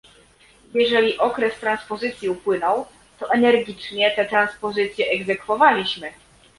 [0.73, 2.85] Jeżeli okres transpozycji upłynął,
[3.19, 6.11] to energicznie tę transpozycję egzekwowaliśmy